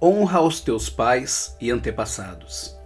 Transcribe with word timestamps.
honra 0.00 0.38
aos 0.38 0.60
teus 0.60 0.88
pais 0.88 1.54
e 1.60 1.70
antepassados. 1.70 2.78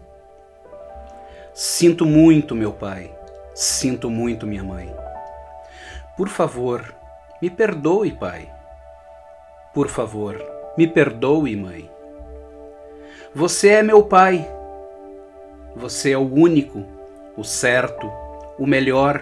Sinto 1.52 2.04
muito, 2.04 2.54
meu 2.54 2.72
pai, 2.72 3.14
sinto 3.54 4.10
muito, 4.10 4.46
minha 4.46 4.64
mãe. 4.64 4.94
Por 6.16 6.29
favor, 6.29 6.95
me 7.40 7.48
perdoe, 7.48 8.12
pai. 8.12 8.50
Por 9.72 9.88
favor, 9.88 10.37
me 10.77 10.87
perdoe, 10.87 11.54
mãe. 11.56 11.90
Você 13.35 13.69
é 13.69 13.83
meu 13.83 14.03
pai. 14.03 14.49
Você 15.76 16.12
é 16.12 16.19
o 16.19 16.33
único, 16.33 16.84
o 17.37 17.42
certo, 17.42 18.10
o 18.59 18.66
melhor, 18.66 19.20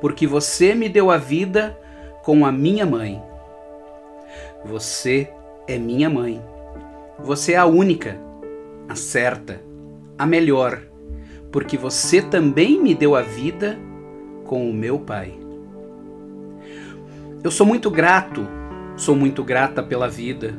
porque 0.00 0.26
você 0.26 0.74
me 0.74 0.88
deu 0.88 1.10
a 1.10 1.16
vida 1.16 1.78
com 2.22 2.44
a 2.44 2.50
minha 2.50 2.84
mãe. 2.84 3.22
Você 4.64 5.32
é 5.68 5.78
minha 5.78 6.10
mãe. 6.10 6.42
Você 7.22 7.52
é 7.52 7.56
a 7.56 7.64
única, 7.64 8.18
a 8.88 8.96
certa, 8.96 9.62
a 10.18 10.26
melhor, 10.26 10.82
porque 11.52 11.78
você 11.78 12.20
também 12.20 12.82
me 12.82 12.92
deu 12.92 13.14
a 13.14 13.22
vida 13.22 13.78
com 14.44 14.68
o 14.68 14.74
meu 14.74 14.98
pai. 14.98 15.32
Eu 17.42 17.52
sou 17.52 17.64
muito 17.64 17.88
grato, 17.88 18.46
sou 18.96 19.14
muito 19.14 19.44
grata 19.44 19.82
pela 19.82 20.08
vida. 20.08 20.58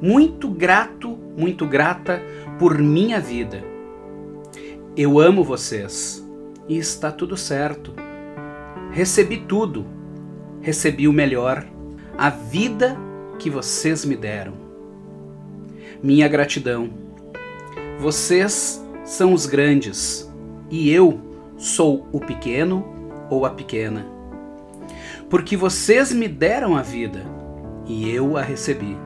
Muito 0.00 0.48
grato, 0.48 1.18
muito 1.36 1.66
grata 1.66 2.20
por 2.58 2.78
minha 2.78 3.20
vida. 3.20 3.62
Eu 4.96 5.18
amo 5.18 5.44
vocês 5.44 6.26
e 6.66 6.78
está 6.78 7.12
tudo 7.12 7.36
certo. 7.36 7.92
Recebi 8.90 9.36
tudo, 9.36 9.84
recebi 10.62 11.06
o 11.06 11.12
melhor, 11.12 11.66
a 12.16 12.30
vida 12.30 12.96
que 13.38 13.50
vocês 13.50 14.04
me 14.04 14.16
deram 14.16 14.63
minha 16.02 16.28
gratidão. 16.28 16.90
Vocês 17.98 18.84
são 19.04 19.32
os 19.32 19.46
grandes 19.46 20.30
e 20.70 20.90
eu 20.90 21.20
sou 21.56 22.08
o 22.12 22.20
pequeno 22.20 22.84
ou 23.30 23.46
a 23.46 23.50
pequena. 23.50 24.06
Porque 25.30 25.56
vocês 25.56 26.12
me 26.12 26.28
deram 26.28 26.76
a 26.76 26.82
vida 26.82 27.24
e 27.86 28.10
eu 28.10 28.36
a 28.36 28.42
recebi. 28.42 28.96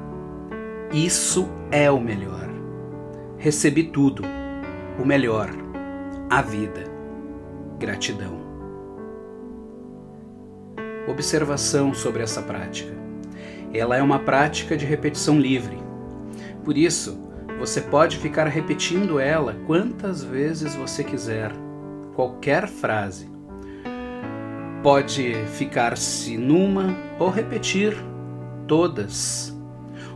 Isso 0.93 1.49
é 1.71 1.91
o 1.91 2.01
melhor. 2.01 2.49
Recebi 3.37 3.85
tudo, 3.85 4.23
o 5.01 5.05
melhor, 5.05 5.51
a 6.29 6.43
vida. 6.43 6.85
Gratidão. 7.79 8.39
Observação 11.07 11.95
sobre 11.95 12.23
essa 12.23 12.43
prática. 12.43 12.93
Ela 13.73 13.97
é 13.97 14.03
uma 14.03 14.19
prática 14.19 14.77
de 14.77 14.85
repetição 14.85 15.39
livre 15.39 15.88
por 16.69 16.77
isso, 16.77 17.19
você 17.59 17.81
pode 17.81 18.19
ficar 18.19 18.47
repetindo 18.47 19.19
ela 19.19 19.57
quantas 19.67 20.23
vezes 20.23 20.75
você 20.75 21.03
quiser, 21.03 21.51
qualquer 22.15 22.69
frase. 22.69 23.27
Pode 24.83 25.33
ficar-se 25.55 26.37
numa 26.37 26.95
ou 27.19 27.31
repetir 27.31 27.97
todas. 28.67 29.59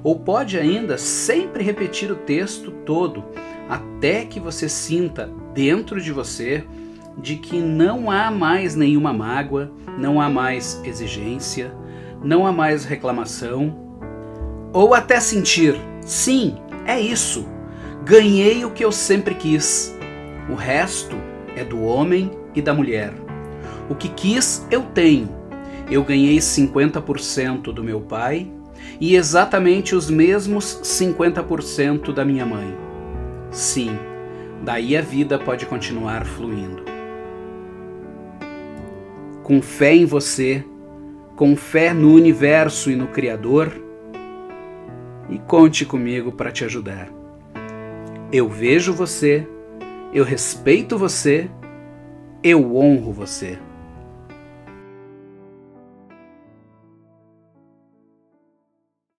Ou 0.04 0.20
pode 0.20 0.58
ainda 0.58 0.98
sempre 0.98 1.64
repetir 1.64 2.12
o 2.12 2.16
texto 2.16 2.70
todo 2.84 3.24
até 3.66 4.26
que 4.26 4.38
você 4.38 4.68
sinta 4.68 5.30
dentro 5.54 6.02
de 6.02 6.12
você 6.12 6.66
de 7.16 7.36
que 7.36 7.62
não 7.62 8.10
há 8.10 8.30
mais 8.30 8.76
nenhuma 8.76 9.14
mágoa, 9.14 9.72
não 9.98 10.20
há 10.20 10.28
mais 10.28 10.82
exigência, 10.84 11.74
não 12.22 12.46
há 12.46 12.52
mais 12.52 12.84
reclamação, 12.84 13.74
ou 14.70 14.92
até 14.92 15.18
sentir 15.18 15.91
Sim, 16.04 16.56
é 16.86 17.00
isso. 17.00 17.46
Ganhei 18.04 18.64
o 18.64 18.70
que 18.70 18.84
eu 18.84 18.90
sempre 18.90 19.34
quis. 19.34 19.96
O 20.50 20.54
resto 20.54 21.16
é 21.56 21.64
do 21.64 21.82
homem 21.82 22.30
e 22.54 22.60
da 22.60 22.74
mulher. 22.74 23.12
O 23.88 23.94
que 23.94 24.08
quis, 24.08 24.66
eu 24.70 24.82
tenho. 24.82 25.28
Eu 25.90 26.02
ganhei 26.02 26.38
50% 26.38 27.72
do 27.72 27.84
meu 27.84 28.00
pai 28.00 28.50
e 29.00 29.14
exatamente 29.14 29.94
os 29.94 30.10
mesmos 30.10 30.80
50% 30.82 32.12
da 32.12 32.24
minha 32.24 32.44
mãe. 32.46 32.76
Sim, 33.50 33.96
daí 34.62 34.96
a 34.96 35.02
vida 35.02 35.38
pode 35.38 35.66
continuar 35.66 36.24
fluindo. 36.24 36.82
Com 39.42 39.60
fé 39.60 39.94
em 39.94 40.04
você, 40.04 40.64
com 41.36 41.54
fé 41.56 41.92
no 41.92 42.12
universo 42.12 42.90
e 42.90 42.96
no 42.96 43.08
Criador, 43.08 43.72
e 45.32 45.38
conte 45.38 45.86
comigo 45.86 46.30
para 46.32 46.52
te 46.52 46.64
ajudar. 46.64 47.08
Eu 48.30 48.48
vejo 48.48 48.92
você, 48.92 49.46
eu 50.12 50.24
respeito 50.24 50.98
você, 50.98 51.50
eu 52.42 52.76
honro 52.76 53.12
você. 53.12 53.58